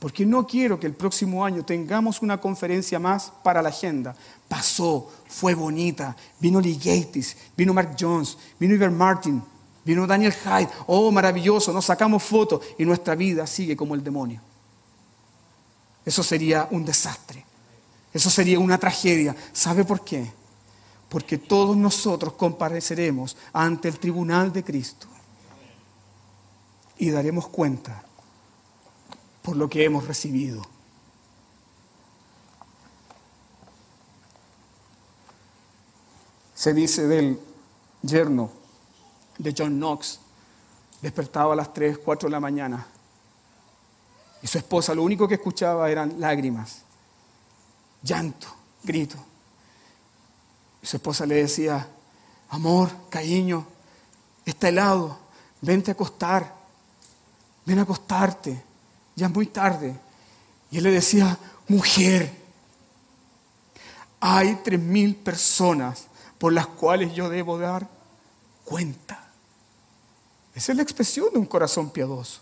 [0.00, 4.16] Porque no quiero que el próximo año tengamos una conferencia más para la agenda.
[4.48, 6.16] Pasó, fue bonita.
[6.40, 9.40] Vino Lee Gates, vino Mark Jones, vino Iver Martin,
[9.90, 14.40] Vino Daniel Hyde, oh maravilloso, nos sacamos fotos y nuestra vida sigue como el demonio.
[16.04, 17.44] Eso sería un desastre.
[18.14, 19.34] Eso sería una tragedia.
[19.52, 20.30] ¿Sabe por qué?
[21.08, 25.08] Porque todos nosotros compareceremos ante el tribunal de Cristo
[26.96, 28.04] y daremos cuenta
[29.42, 30.64] por lo que hemos recibido.
[36.54, 37.40] Se dice del
[38.02, 38.59] yerno
[39.42, 40.20] de John Knox
[41.00, 42.86] despertaba a las 3, 4 de la mañana
[44.42, 46.82] y su esposa lo único que escuchaba eran lágrimas,
[48.02, 48.46] llanto,
[48.82, 49.16] grito.
[50.82, 51.86] Y su esposa le decía,
[52.48, 53.66] amor, cariño,
[54.46, 55.18] está helado,
[55.60, 56.54] vente a acostar,
[57.66, 58.62] ven a acostarte,
[59.14, 59.94] ya es muy tarde.
[60.70, 62.34] Y él le decía, mujer,
[64.20, 66.06] hay tres mil personas
[66.38, 67.86] por las cuales yo debo dar
[68.64, 69.19] cuenta.
[70.60, 72.38] Esa es la expresión de un corazón piadoso.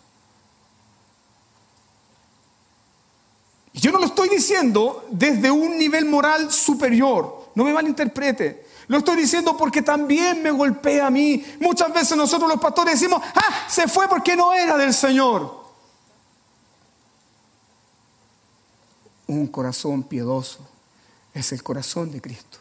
[3.73, 8.67] Y yo no lo estoy diciendo desde un nivel moral superior, no me malinterprete.
[8.89, 11.45] Lo estoy diciendo porque también me golpea a mí.
[11.61, 15.67] Muchas veces nosotros los pastores decimos, ah, se fue porque no era del Señor.
[19.29, 20.69] Un corazón piedoso
[21.33, 22.59] es el corazón de Cristo.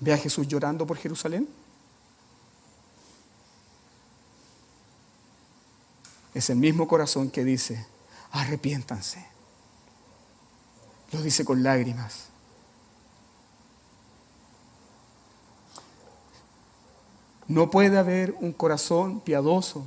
[0.00, 1.65] Ve a Jesús llorando por Jerusalén.
[6.36, 7.86] Es el mismo corazón que dice,
[8.30, 9.24] arrepiéntanse.
[11.12, 12.26] Lo dice con lágrimas.
[17.48, 19.86] No puede haber un corazón piadoso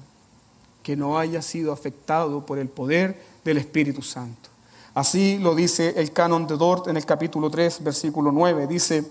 [0.81, 4.49] que no haya sido afectado por el poder del Espíritu Santo.
[4.95, 8.65] Así lo dice el canon de Dort en el capítulo 3, versículo 9.
[8.65, 9.07] Dice,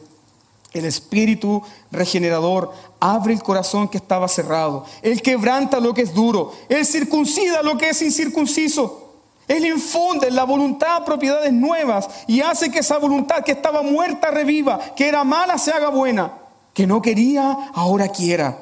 [0.72, 4.84] el espíritu regenerador abre el corazón que estaba cerrado.
[5.02, 6.52] Él quebranta lo que es duro.
[6.68, 9.04] Él circuncida lo que es incircunciso.
[9.46, 14.30] Él infunde en la voluntad propiedades nuevas y hace que esa voluntad que estaba muerta
[14.30, 16.34] reviva, que era mala se haga buena,
[16.74, 18.58] que no quería ahora quiera,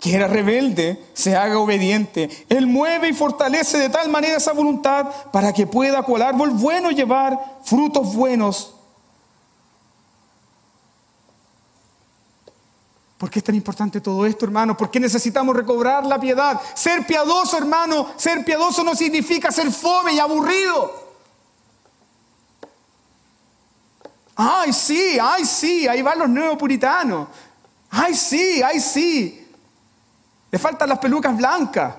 [0.00, 2.30] que era rebelde se haga obediente.
[2.48, 6.92] Él mueve y fortalece de tal manera esa voluntad para que pueda cual árbol bueno
[6.92, 8.74] llevar frutos buenos
[13.24, 14.76] ¿Por qué es tan importante todo esto, hermano?
[14.76, 16.60] ¿Por qué necesitamos recobrar la piedad?
[16.74, 20.92] Ser piadoso, hermano, ser piadoso no significa ser fome y aburrido.
[24.36, 27.28] Ay, sí, ay, sí, ahí van los nuevos puritanos.
[27.88, 29.48] Ay, sí, ay, sí.
[30.50, 31.94] Le faltan las pelucas blancas.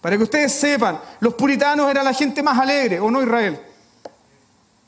[0.00, 3.64] Para que ustedes sepan, los puritanos eran la gente más alegre, ¿o no Israel?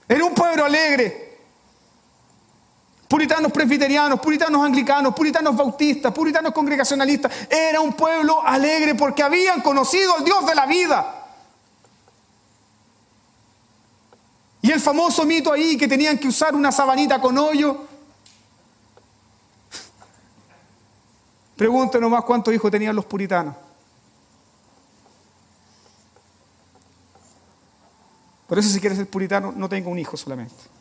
[0.09, 1.30] Era un pueblo alegre.
[3.11, 7.33] Puritanos presbiterianos, puritanos anglicanos, puritanos bautistas, puritanos congregacionalistas.
[7.51, 11.27] Era un pueblo alegre porque habían conocido al Dios de la vida.
[14.63, 17.85] Y el famoso mito ahí que tenían que usar una sabanita con hoyo.
[21.57, 23.57] Pregúntenos más cuántos hijos tenían los puritanos.
[28.47, 30.80] Por eso si quieres ser puritano, no tenga un hijo solamente.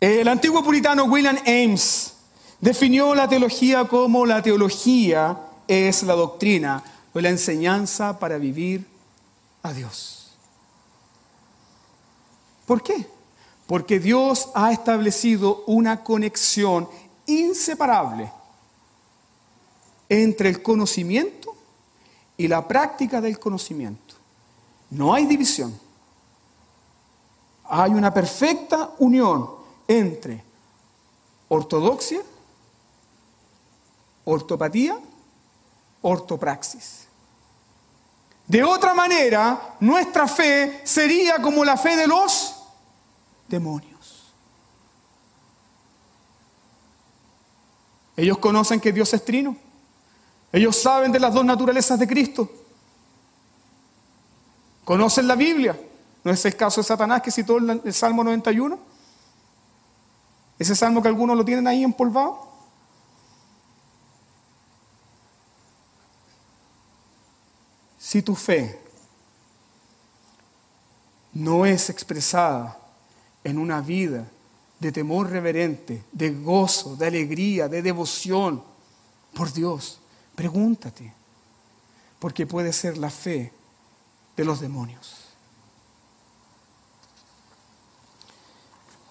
[0.00, 2.14] El antiguo puritano William Ames
[2.58, 5.38] definió la teología como la teología
[5.68, 6.82] es la doctrina
[7.12, 8.86] o la enseñanza para vivir
[9.62, 10.30] a Dios.
[12.64, 13.06] ¿Por qué?
[13.66, 16.88] Porque Dios ha establecido una conexión
[17.26, 18.32] inseparable
[20.08, 21.54] entre el conocimiento
[22.38, 24.14] y la práctica del conocimiento.
[24.88, 25.78] No hay división.
[27.68, 29.59] Hay una perfecta unión
[29.90, 30.40] entre
[31.48, 32.22] ortodoxia,
[34.24, 34.96] ortopatía,
[36.00, 37.08] ortopraxis.
[38.46, 42.54] De otra manera, nuestra fe sería como la fe de los
[43.48, 44.32] demonios.
[48.16, 49.56] Ellos conocen que Dios es trino.
[50.52, 52.48] Ellos saben de las dos naturalezas de Cristo.
[54.84, 55.76] Conocen la Biblia.
[56.22, 58.89] ¿No es el caso de Satanás que citó el Salmo 91?
[60.60, 62.48] Ese salmo que algunos lo tienen ahí empolvado.
[67.98, 68.80] Si tu fe
[71.32, 72.78] no es expresada
[73.42, 74.28] en una vida
[74.78, 78.62] de temor reverente, de gozo, de alegría, de devoción
[79.34, 80.00] por Dios,
[80.40, 81.12] Pregúntate,
[82.18, 83.52] porque puede ser la fe
[84.38, 85.16] de los demonios.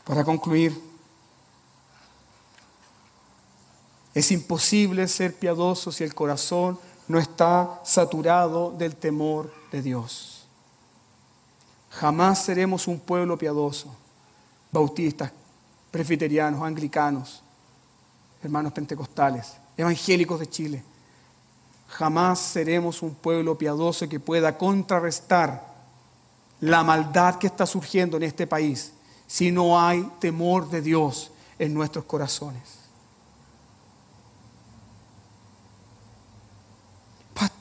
[0.05, 0.88] Para concluir,
[4.19, 10.45] es imposible ser piadoso si el corazón no está saturado del temor de Dios.
[11.89, 13.93] Jamás seremos un pueblo piadoso,
[14.71, 15.31] bautistas,
[15.91, 17.41] presbiterianos, anglicanos,
[18.43, 20.83] hermanos pentecostales, evangélicos de Chile
[21.89, 25.67] jamás seremos un pueblo piadoso que pueda contrarrestar
[26.61, 28.93] la maldad que está surgiendo en este país
[29.27, 32.78] si no hay temor de Dios en nuestros corazones.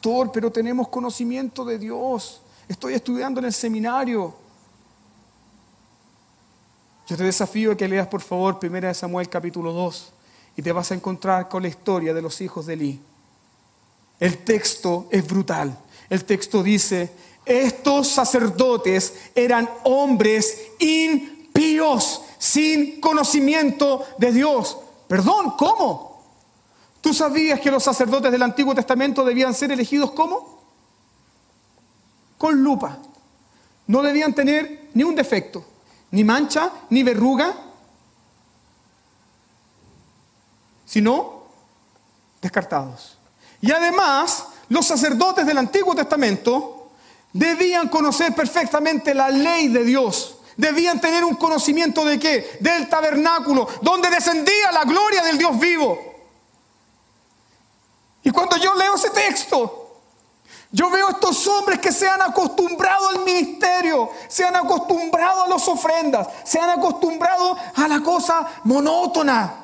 [0.01, 2.41] Pero tenemos conocimiento de Dios.
[2.69, 4.35] Estoy estudiando en el seminario.
[7.07, 10.13] Yo te desafío a que leas por favor 1 Samuel capítulo 2
[10.57, 13.01] y te vas a encontrar con la historia de los hijos de Eli.
[14.21, 15.79] El texto es brutal.
[16.11, 17.11] El texto dice,
[17.45, 24.77] estos sacerdotes eran hombres impíos, sin conocimiento de Dios.
[25.07, 26.08] Perdón, ¿cómo?
[27.01, 30.63] ¿Tú sabías que los sacerdotes del Antiguo Testamento debían ser elegidos cómo?
[32.37, 32.99] Con lupa.
[33.87, 35.65] No debían tener ni un defecto,
[36.11, 37.55] ni mancha, ni verruga,
[40.85, 41.45] sino
[42.41, 43.17] descartados.
[43.61, 46.91] Y además, los sacerdotes del Antiguo Testamento
[47.33, 50.37] debían conocer perfectamente la ley de Dios.
[50.57, 52.59] Debían tener un conocimiento de qué?
[52.61, 56.08] Del tabernáculo, donde descendía la gloria del Dios vivo.
[58.29, 60.03] Y cuando yo leo ese texto,
[60.71, 65.67] yo veo estos hombres que se han acostumbrado al ministerio, se han acostumbrado a las
[65.67, 69.55] ofrendas, se han acostumbrado a la cosa monótona.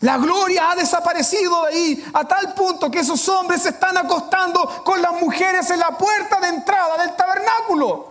[0.00, 4.82] La gloria ha desaparecido de ahí a tal punto que esos hombres se están acostando
[4.84, 8.10] con las mujeres en la puerta de entrada del tabernáculo.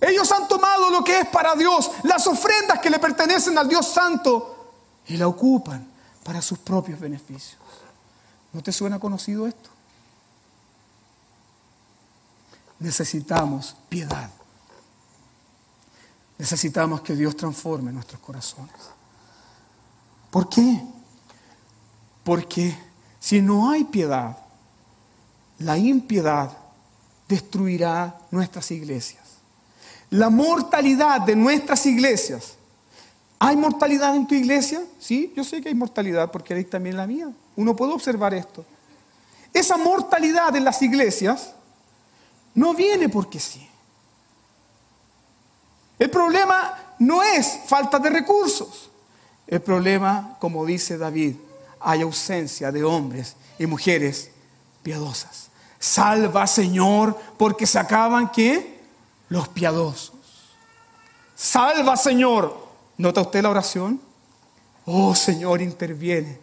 [0.00, 3.88] Ellos han tomado lo que es para Dios, las ofrendas que le pertenecen al Dios
[3.88, 4.72] Santo,
[5.06, 5.92] y la ocupan
[6.24, 7.58] para sus propios beneficios.
[8.52, 9.70] ¿No te suena conocido esto?
[12.80, 14.30] Necesitamos piedad.
[16.38, 18.74] Necesitamos que Dios transforme nuestros corazones.
[20.30, 20.82] ¿Por qué?
[22.24, 22.76] Porque
[23.20, 24.36] si no hay piedad,
[25.58, 26.56] la impiedad
[27.28, 29.22] destruirá nuestras iglesias.
[30.10, 32.56] La mortalidad de nuestras iglesias.
[33.44, 34.82] ¿Hay mortalidad en tu iglesia?
[34.98, 37.28] Sí, yo sé que hay mortalidad porque hay también la mía.
[37.56, 38.64] Uno puede observar esto.
[39.52, 41.52] Esa mortalidad en las iglesias
[42.54, 43.68] no viene porque sí.
[45.98, 48.90] El problema no es falta de recursos.
[49.46, 51.36] El problema, como dice David,
[51.80, 54.30] hay ausencia de hombres y mujeres
[54.82, 58.80] piadosas, Salva, Señor, porque se acaban qué?
[59.28, 60.14] Los piadosos.
[61.34, 62.63] Salva, Señor.
[62.96, 64.00] ¿Nota usted la oración?
[64.86, 66.38] Oh, Señor, interviene.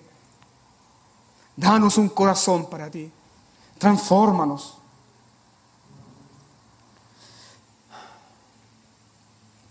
[1.55, 3.11] Danos un corazón para ti.
[3.77, 4.77] Transfórmanos.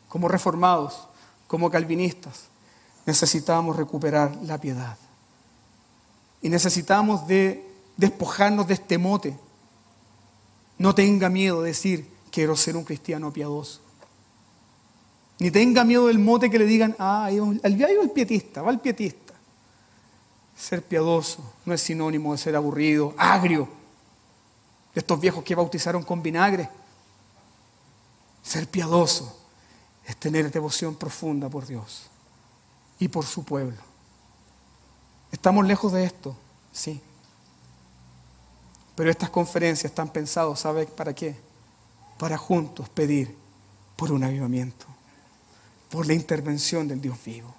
[0.09, 1.07] Como reformados,
[1.47, 2.47] como calvinistas,
[3.07, 4.97] necesitamos recuperar la piedad.
[6.43, 9.39] Y necesitamos de despojarnos de este mote.
[10.78, 13.81] No tenga miedo de decir, quiero ser un cristiano piadoso.
[15.41, 18.78] Ni tenga miedo del mote que le digan, ah, ahí va el pietista, va el
[18.78, 19.34] pietista.
[20.55, 23.66] Ser piadoso no es sinónimo de ser aburrido, agrio.
[24.95, 26.68] De estos viejos que bautizaron con vinagre.
[28.43, 29.34] Ser piadoso
[30.05, 32.11] es tener devoción profunda por Dios
[32.99, 33.78] y por su pueblo.
[35.32, 36.36] ¿Estamos lejos de esto?
[36.70, 37.01] Sí.
[38.95, 41.34] Pero estas conferencias están pensadas, ¿sabe para qué?
[42.18, 43.34] Para juntos pedir
[43.97, 44.84] por un avivamiento,
[45.91, 47.53] por la intervención del Dios vivo.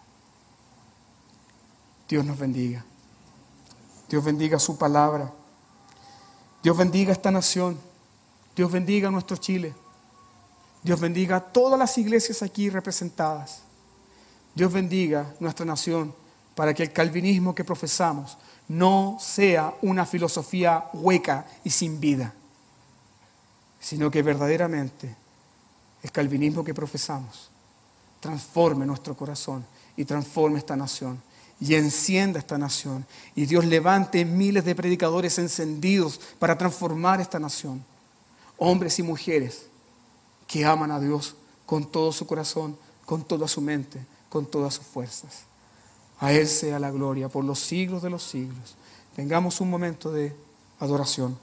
[2.08, 2.84] Dios nos bendiga.
[4.10, 5.32] Dios bendiga su palabra.
[6.64, 7.78] Dios bendiga esta nación.
[8.56, 9.74] Dios bendiga nuestro Chile.
[10.84, 13.62] Dios bendiga a todas las iglesias aquí representadas.
[14.56, 16.14] Dios bendiga nuestra nación
[16.56, 22.34] para que el calvinismo que profesamos no sea una filosofía hueca y sin vida,
[23.80, 25.16] sino que verdaderamente
[26.04, 27.51] el calvinismo que profesamos
[28.22, 29.66] transforme nuestro corazón
[29.98, 31.22] y transforme esta nación
[31.62, 33.06] y encienda esta nación.
[33.36, 37.86] Y Dios levante miles de predicadores encendidos para transformar esta nación.
[38.58, 39.66] Hombres y mujeres
[40.48, 44.86] que aman a Dios con todo su corazón, con toda su mente, con todas sus
[44.86, 45.44] fuerzas.
[46.20, 48.76] A Él sea la gloria por los siglos de los siglos.
[49.16, 50.36] Tengamos un momento de
[50.80, 51.38] adoración.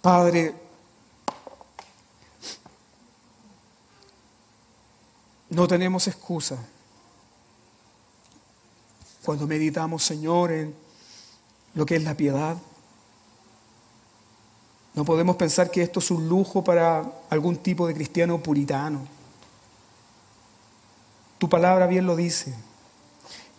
[0.00, 0.54] Padre,
[5.54, 6.58] no tenemos excusa
[9.24, 10.74] cuando meditamos, Señor, en
[11.74, 12.56] lo que es la piedad
[14.94, 19.00] no podemos pensar que esto es un lujo para algún tipo de cristiano puritano.
[21.38, 22.54] Tu palabra bien lo dice,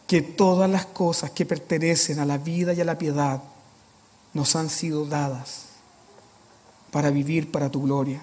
[0.08, 3.44] que todas las cosas que pertenecen a la vida y a la piedad
[4.34, 5.66] nos han sido dadas
[6.92, 8.22] para vivir para tu gloria.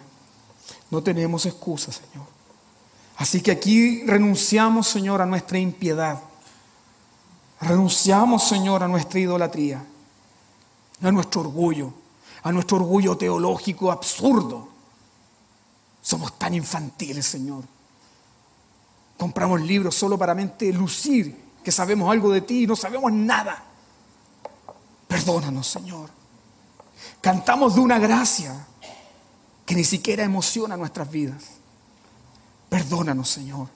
[0.90, 2.26] No tenemos excusa, Señor.
[3.22, 6.20] Así que aquí renunciamos, Señor, a nuestra impiedad.
[7.60, 9.86] Renunciamos, Señor, a nuestra idolatría,
[11.00, 12.02] a nuestro orgullo
[12.42, 14.68] a nuestro orgullo teológico absurdo.
[16.02, 17.62] Somos tan infantiles, Señor.
[19.16, 23.62] Compramos libros solo para mente lucir que sabemos algo de ti y no sabemos nada.
[25.06, 26.10] Perdónanos, Señor.
[27.20, 28.66] Cantamos de una gracia
[29.64, 31.61] que ni siquiera emociona nuestras vidas.
[32.72, 33.68] Perdónanos, Señor.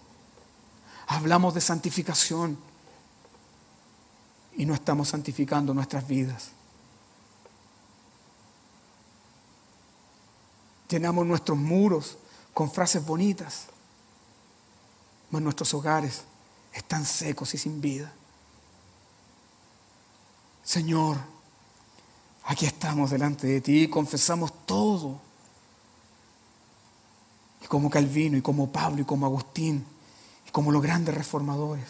[1.08, 2.56] Hablamos de santificación
[4.56, 6.48] y no estamos santificando nuestras vidas.
[10.88, 12.16] Llenamos nuestros muros
[12.54, 13.66] con frases bonitas,
[15.30, 16.22] mas nuestros hogares
[16.72, 18.10] están secos y sin vida.
[20.64, 21.18] Señor,
[22.44, 25.25] aquí estamos delante de ti y confesamos todo.
[27.68, 29.84] Como Calvino, y como Pablo, y como Agustín,
[30.46, 31.84] y como los grandes reformadores.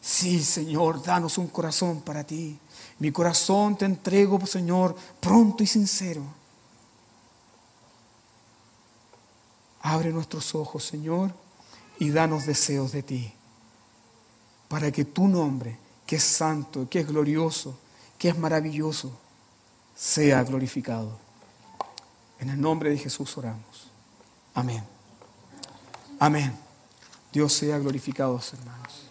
[0.00, 2.58] Sí, Señor, danos un corazón para ti.
[2.98, 6.22] Mi corazón te entrego, Señor, pronto y sincero.
[9.82, 11.32] Abre nuestros ojos, Señor,
[11.98, 13.32] y danos deseos de ti,
[14.68, 17.78] para que tu nombre, que es santo, que es glorioso,
[18.18, 19.12] que es maravilloso,
[19.96, 21.18] sea glorificado.
[22.38, 23.88] En el nombre de Jesús oramos.
[24.54, 24.97] Amén.
[26.18, 26.56] Amén.
[27.32, 29.07] Dios sea glorificado, hermanos.